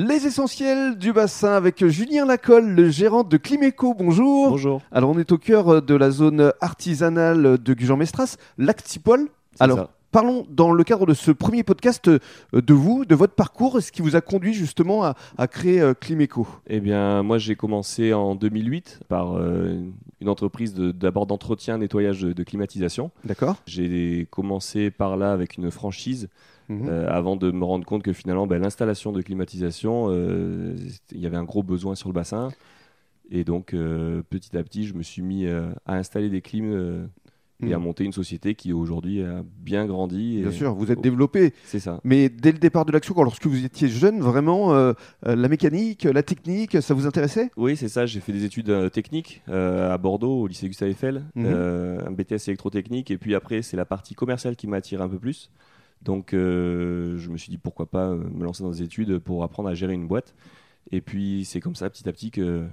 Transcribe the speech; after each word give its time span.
Les 0.00 0.28
essentiels 0.28 0.96
du 0.96 1.12
bassin 1.12 1.54
avec 1.54 1.84
Julien 1.84 2.24
Lacolle, 2.24 2.68
le 2.68 2.88
gérant 2.88 3.24
de 3.24 3.36
Climéco. 3.36 3.94
Bonjour. 3.94 4.50
Bonjour. 4.50 4.80
Alors, 4.92 5.10
on 5.10 5.18
est 5.18 5.32
au 5.32 5.38
cœur 5.38 5.82
de 5.82 5.94
la 5.96 6.12
zone 6.12 6.52
artisanale 6.60 7.58
de 7.58 7.74
Gujan-Mestras, 7.74 8.36
l'Actipol. 8.58 9.28
Alors, 9.58 9.78
ça. 9.78 9.90
Parlons 10.10 10.46
dans 10.50 10.72
le 10.72 10.84
cadre 10.84 11.06
de 11.06 11.14
ce 11.14 11.30
premier 11.30 11.62
podcast 11.62 12.08
euh, 12.08 12.18
de 12.52 12.74
vous, 12.74 13.04
de 13.04 13.14
votre 13.14 13.34
parcours, 13.34 13.80
ce 13.82 13.92
qui 13.92 14.02
vous 14.02 14.16
a 14.16 14.20
conduit 14.20 14.54
justement 14.54 15.04
à, 15.04 15.14
à 15.36 15.46
créer 15.48 15.80
euh, 15.80 15.94
Climéco. 15.94 16.46
Eh 16.68 16.80
bien, 16.80 17.22
moi, 17.22 17.38
j'ai 17.38 17.56
commencé 17.56 18.12
en 18.12 18.34
2008 18.34 19.00
par 19.08 19.36
euh, 19.36 19.80
une 20.20 20.28
entreprise 20.28 20.74
de- 20.74 20.92
d'abord 20.92 21.26
d'entretien, 21.26 21.78
nettoyage 21.78 22.20
de, 22.22 22.32
de 22.32 22.42
climatisation. 22.42 23.10
D'accord 23.24 23.56
J'ai 23.66 24.26
commencé 24.30 24.90
par 24.90 25.16
là 25.16 25.32
avec 25.32 25.56
une 25.56 25.70
franchise 25.70 26.28
Mhm. 26.70 26.86
euh, 26.90 27.08
avant 27.08 27.34
de 27.36 27.50
me 27.50 27.64
rendre 27.64 27.86
compte 27.86 28.02
que 28.02 28.12
finalement, 28.12 28.46
ben, 28.46 28.60
l'installation 28.60 29.10
de 29.10 29.22
climatisation, 29.22 30.08
euh, 30.10 30.76
il 31.12 31.18
y 31.18 31.24
avait 31.24 31.38
un 31.38 31.44
gros 31.44 31.62
besoin 31.62 31.94
sur 31.94 32.10
le 32.10 32.12
bassin. 32.12 32.50
Et 33.30 33.42
donc, 33.42 33.72
euh, 33.72 34.22
petit 34.28 34.54
à 34.54 34.62
petit, 34.62 34.86
je 34.86 34.92
me 34.92 35.02
suis 35.02 35.22
mis 35.22 35.46
euh, 35.46 35.70
à 35.86 35.94
installer 35.96 36.28
des 36.28 36.42
clims 36.42 36.70
euh, 36.74 37.06
et 37.60 37.72
à 37.74 37.78
Mhm. 37.78 37.84
monter 37.84 38.04
une 38.04 38.12
société 38.12 38.54
qui 38.54 38.72
aujourd'hui 38.72 39.22
a 39.22 39.42
bien 39.60 39.84
grandi. 39.86 40.38
et- 40.38 40.42
Bien 40.42 40.50
sûr, 40.52 40.74
vous 40.74 40.92
êtes 40.92 41.00
développé. 41.00 41.52
C'est 41.64 41.80
ça. 41.80 42.00
Mais 42.04 42.28
dès 42.28 42.52
le 42.52 42.58
départ 42.58 42.84
de 42.84 42.92
l'action, 42.92 43.14
lorsque 43.22 43.46
vous 43.46 43.64
étiez 43.64 43.88
jeune, 43.88 44.20
vraiment, 44.20 44.74
euh, 44.74 44.92
euh, 45.26 45.34
la 45.34 45.48
mécanique, 45.48 46.04
la 46.04 46.22
technique, 46.22 46.80
ça 46.80 46.94
vous 46.94 47.06
intéressait? 47.06 47.50
Oui, 47.56 47.76
c'est 47.76 47.88
ça. 47.88 48.06
J'ai 48.06 48.20
fait 48.20 48.32
des 48.32 48.44
études 48.44 48.70
euh, 48.70 48.88
techniques 48.88 49.42
euh, 49.48 49.92
à 49.92 49.98
Bordeaux, 49.98 50.42
au 50.42 50.46
lycée 50.46 50.68
Gustave 50.68 50.90
Eiffel, 50.90 51.24
Mhm. 51.34 51.46
un 52.06 52.10
BTS 52.12 52.46
électrotechnique. 52.48 53.10
Et 53.10 53.18
puis 53.18 53.34
après, 53.34 53.62
c'est 53.62 53.76
la 53.76 53.84
partie 53.84 54.14
commerciale 54.14 54.54
qui 54.54 54.68
m'attire 54.68 55.02
un 55.02 55.08
peu 55.08 55.18
plus. 55.18 55.50
Donc, 56.02 56.28
je 56.32 57.28
me 57.28 57.36
suis 57.36 57.50
dit 57.50 57.58
pourquoi 57.58 57.86
pas 57.90 58.14
me 58.14 58.44
lancer 58.44 58.62
dans 58.62 58.70
des 58.70 58.82
études 58.82 59.18
pour 59.18 59.42
apprendre 59.42 59.68
à 59.68 59.74
gérer 59.74 59.94
une 59.94 60.06
boîte. 60.06 60.32
Et 60.92 61.00
puis, 61.00 61.44
c'est 61.44 61.60
comme 61.60 61.74
ça, 61.74 61.90
petit 61.90 62.08
à 62.08 62.12
petit, 62.12 62.30
que 62.30 62.66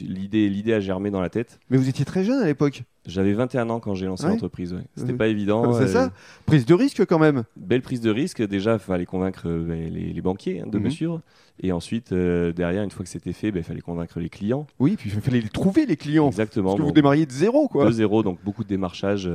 l'idée, 0.00 0.48
l'idée 0.48 0.72
a 0.72 0.80
germé 0.80 1.10
dans 1.10 1.20
la 1.20 1.28
tête. 1.28 1.60
Mais 1.70 1.76
vous 1.76 1.88
étiez 1.88 2.04
très 2.04 2.24
jeune 2.24 2.40
à 2.42 2.46
l'époque. 2.46 2.82
J'avais 3.06 3.32
21 3.32 3.68
ans 3.70 3.80
quand 3.80 3.94
j'ai 3.94 4.06
lancé 4.06 4.24
Ouais. 4.24 4.30
l'entreprise. 4.30 4.72
ouais. 4.72 4.82
C'était 4.96 5.12
pas 5.12 5.26
évident. 5.26 5.72
C'est 5.72 5.82
euh, 5.84 5.86
ça 5.88 6.12
Prise 6.46 6.64
de 6.66 6.74
risque 6.74 7.04
quand 7.04 7.18
même. 7.18 7.42
Belle 7.56 7.82
prise 7.82 8.00
de 8.00 8.10
risque. 8.10 8.40
Déjà, 8.46 8.74
il 8.74 8.78
fallait 8.78 9.06
convaincre 9.06 9.48
euh, 9.48 9.64
ben, 9.64 9.92
les, 9.92 10.12
les 10.12 10.20
banquiers 10.20 10.60
hein, 10.60 10.66
de 10.68 10.78
Mhm. 10.78 10.84
me 10.84 10.90
suivre. 10.90 11.20
Et 11.60 11.72
ensuite, 11.72 12.12
euh, 12.12 12.52
derrière, 12.52 12.82
une 12.84 12.90
fois 12.92 13.04
que 13.04 13.10
c'était 13.10 13.32
fait, 13.32 13.48
il 13.48 13.62
fallait 13.64 13.80
convaincre 13.80 14.20
les 14.20 14.28
clients. 14.28 14.66
Oui, 14.78 14.94
puis 14.96 15.10
il 15.12 15.20
fallait 15.20 15.40
les 15.40 15.48
trouver, 15.48 15.84
les 15.84 15.96
clients. 15.96 16.28
Exactement. 16.28 16.70
Parce 16.70 16.80
que 16.80 16.84
vous 16.86 16.92
démarriez 16.92 17.26
de 17.26 17.32
zéro, 17.32 17.66
quoi. 17.68 17.86
de 17.86 17.90
zéro, 17.90 18.22
donc 18.22 18.38
beaucoup 18.44 18.62
de 18.62 18.68
démarchage 18.68 19.28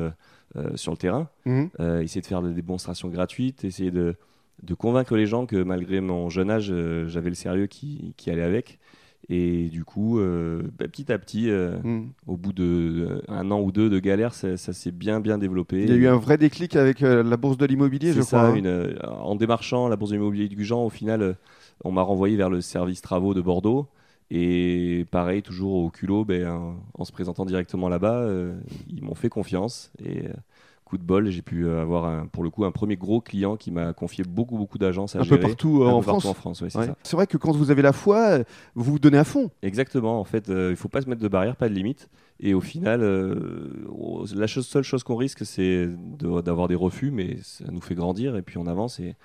sur 0.75 0.91
le 0.91 0.97
terrain. 0.97 1.27
Mhm. 1.45 1.69
Essayer 2.01 2.21
de 2.21 2.25
faire 2.25 2.41
des 2.41 2.53
démonstrations 2.53 3.09
gratuites, 3.09 3.63
essayer 3.65 3.91
de, 3.91 4.15
de 4.63 4.73
convaincre 4.73 5.15
les 5.17 5.27
gens 5.27 5.45
que 5.45 5.57
malgré 5.61 5.99
mon 6.01 6.29
jeune 6.29 6.49
âge, 6.49 6.73
j'avais 7.07 7.29
le 7.29 7.35
sérieux 7.35 7.67
qui, 7.67 8.13
qui 8.17 8.31
allait 8.31 8.43
avec. 8.43 8.79
Et 9.29 9.67
du 9.69 9.83
coup, 9.83 10.19
euh, 10.19 10.63
bah, 10.79 10.87
petit 10.87 11.11
à 11.11 11.19
petit, 11.19 11.49
euh, 11.49 11.77
Mhm. 11.83 12.07
au 12.27 12.37
bout 12.37 12.53
de 12.53 12.63
euh, 13.09 13.21
un 13.27 13.51
an 13.51 13.59
ou 13.61 13.71
deux 13.73 13.89
de 13.89 13.99
galère, 13.99 14.33
ça, 14.33 14.55
ça 14.55 14.71
s'est 14.71 14.91
bien 14.91 15.19
bien 15.19 15.37
développé. 15.37 15.81
Il 15.83 15.89
y 15.89 15.91
a 15.91 15.95
eu 15.95 16.07
un 16.07 16.15
vrai 16.17 16.37
déclic 16.37 16.75
avec 16.77 17.03
euh, 17.03 17.23
la 17.23 17.35
bourse 17.35 17.57
de 17.57 17.65
l'immobilier, 17.65 18.13
je 18.13 18.21
ça, 18.21 18.25
crois. 18.37 18.47
hein. 18.47 18.55
une, 18.55 18.97
en 19.05 19.35
démarchant 19.35 19.89
la 19.89 19.97
bourse 19.97 20.11
de 20.11 20.15
l'immobilier 20.15 20.47
du 20.47 20.55
Gujan, 20.55 20.81
au 20.85 20.89
final, 20.89 21.35
on 21.83 21.91
m'a 21.91 22.03
renvoyé 22.03 22.37
vers 22.37 22.49
le 22.49 22.61
service 22.61 23.01
travaux 23.01 23.33
de 23.33 23.41
Bordeaux. 23.41 23.87
Et 24.31 25.05
pareil, 25.11 25.41
toujours 25.41 25.73
au 25.75 25.89
culot, 25.89 26.23
ben, 26.25 26.47
en, 26.49 26.75
en 26.93 27.05
se 27.05 27.11
présentant 27.11 27.45
directement 27.45 27.89
là-bas, 27.89 28.27
ils 28.89 29.03
m'ont 29.03 29.15
fait 29.15 29.29
confiance. 29.29 29.91
Et 30.03 30.23
coup 30.87 30.97
de 30.97 31.03
bol, 31.03 31.29
j'ai 31.29 31.41
pu 31.41 31.65
euh, 31.65 31.81
avoir 31.81 32.05
un- 32.05 32.25
pour 32.27 32.43
le 32.43 32.49
coup 32.49 32.63
un 32.65 32.71
premier 32.71 32.95
gros 32.95 33.21
client 33.21 33.57
qui 33.57 33.69
m'a 33.71 33.93
confié 33.93 34.23
beaucoup, 34.23 34.57
beaucoup 34.57 34.77
d'agences 34.77 35.15
à 35.15 35.19
un 35.19 35.25
peu 35.25 35.39
partout 35.39 35.81
euh, 35.83 35.87
Un 35.87 35.89
peu 35.89 35.95
en 35.95 36.01
partout 36.01 36.19
France. 36.21 36.25
en 36.25 36.33
France, 36.33 36.61
ouais, 36.61 36.69
c'est 36.69 36.79
Ouais. 36.79 36.85
ça. 36.87 36.95
C'est 37.03 37.15
vrai 37.15 37.27
que 37.27 37.37
quand 37.37 37.51
vous 37.51 37.69
avez 37.71 37.81
la 37.81 37.93
foi, 37.93 38.17
euh, 38.29 38.43
vous 38.75 38.93
vous 38.93 38.99
donnez 38.99 39.17
à 39.17 39.23
fond. 39.23 39.51
Exactement, 39.61 40.19
en 40.19 40.23
fait, 40.23 40.49
euh, 40.49 40.69
il 40.71 40.75
faut 40.77 40.89
pas 40.89 41.01
se 41.01 41.09
mettre 41.09 41.21
de 41.21 41.27
barrière, 41.27 41.55
pas 41.55 41.69
de 41.69 41.73
limite. 41.73 42.09
Et 42.39 42.53
au 42.53 42.61
final, 42.61 43.01
euh, 43.01 43.69
la 44.35 44.47
chose- 44.47 44.67
seule 44.67 44.83
chose 44.83 45.03
qu'on 45.03 45.15
risque, 45.15 45.45
c'est 45.45 45.87
de- 45.87 46.41
d'avoir 46.41 46.67
des 46.67 46.75
refus, 46.75 47.11
mais 47.11 47.37
ça 47.43 47.65
nous 47.71 47.81
fait 47.81 47.95
grandir 47.95 48.35
et 48.35 48.41
puis 48.41 48.57
on 48.57 48.67
avance 48.67 48.99
et 48.99 49.15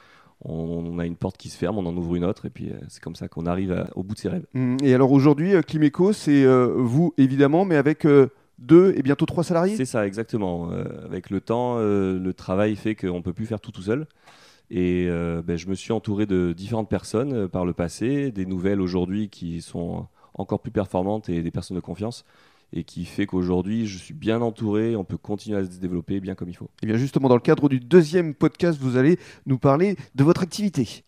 on, 0.45 0.99
a 0.99 1.07
une 1.07 1.15
porte 1.17 1.37
qui 1.37 1.49
se 1.51 1.57
ferme, 1.57 1.79
on 1.79 1.87
en 1.87 1.97
ouvre 1.97 2.17
une 2.17 2.25
autre 2.25 2.47
et 2.47 2.51
puis 2.51 2.71
c'est 2.89 3.01
comme 3.03 3.15
ça 3.15 3.29
qu'on 3.29 3.47
arrive 3.47 3.71
à- 3.73 3.87
au 3.95 4.03
bout 4.03 4.15
de 4.15 4.19
ses 4.19 4.29
rêves. 4.29 4.47
Mhm. 4.55 4.79
Et 4.83 4.93
alors 4.95 5.13
aujourd'hui, 5.13 5.53
Climéco, 5.67 6.13
c'est 6.13 6.43
euh, 6.45 6.73
vous 6.77 7.15
évidemment, 7.19 7.65
mais 7.65 7.77
avec 7.77 8.05
euh, 8.07 8.27
deux 8.63 8.95
et 8.97 9.03
bientôt 9.03 9.27
trois 9.27 9.45
salariés? 9.45 9.77
C'est 9.77 9.85
ça, 9.85 10.07
exactement. 10.07 10.71
Euh, 10.71 10.85
avec 11.05 11.31
le 11.31 11.41
temps, 11.41 11.77
euh, 11.79 12.19
le 12.19 12.35
travail 12.35 12.77
fait 12.77 12.95
qu'on 12.95 13.23
peut 13.23 13.33
plus 13.33 13.47
faire 13.47 13.61
tout 13.61 13.73
tout 13.73 13.83
seul. 13.83 14.07
Et 14.71 15.07
euh, 15.09 15.43
ben, 15.43 15.57
je 15.57 15.69
me 15.69 15.75
suis 15.75 15.93
entouré 15.93 16.25
de 16.25 16.55
différentes 16.57 16.89
personnes 16.89 17.49
par 17.49 17.67
le 17.67 17.75
passé, 17.75 18.31
des 18.31 18.47
nouvelles 18.47 18.81
aujourd'hui 18.81 19.29
qui 19.29 19.61
sont 19.61 20.07
encore 20.35 20.61
plus 20.61 20.71
performantes 20.71 21.29
et 21.29 21.43
des 21.43 21.51
personnes 21.51 21.77
de 21.77 21.83
confiance. 21.83 22.25
Et 22.75 22.85
qui 22.85 23.05
fait 23.05 23.27
qu'aujourd'hui, 23.27 23.87
je 23.87 23.99
suis 23.99 24.15
bien 24.15 24.41
entouré, 24.41 24.97
on 24.97 25.05
peut 25.05 25.19
continuer 25.19 25.59
à 25.59 25.65
se 25.65 25.79
développer 25.79 26.21
bien 26.21 26.35
comme 26.35 26.49
il 26.49 26.57
faut. 26.57 26.71
Et 26.83 26.87
bien 26.87 26.97
justement, 26.97 27.29
dans 27.29 27.35
le 27.35 27.43
cadre 27.43 27.69
du 27.69 27.81
deuxième 27.81 28.33
podcast, 28.33 28.79
vous 28.81 28.97
allez 28.97 29.19
nous 29.45 29.59
parler 29.59 29.97
de 30.15 30.25
votre 30.25 30.43
activité. 30.43 31.01